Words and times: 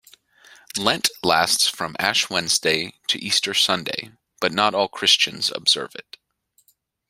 Lent 0.79 1.11
lasts 1.21 1.67
from 1.67 1.95
Ash 1.99 2.27
Wednesday 2.27 2.95
to 3.05 3.23
Easter 3.23 3.53
Sunday, 3.53 4.11
but 4.39 4.51
not 4.51 4.73
all 4.73 4.87
Christians 4.87 5.51
observe 5.55 5.93
it. 5.93 6.17